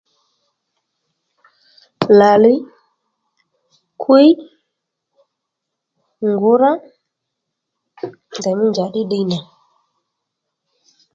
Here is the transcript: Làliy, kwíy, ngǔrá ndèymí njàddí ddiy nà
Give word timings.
Làliy, 2.17 2.57
kwíy, 4.01 4.29
ngǔrá 6.31 6.71
ndèymí 8.39 8.65
njàddí 8.69 9.01
ddiy 9.05 9.23
nà 9.31 9.37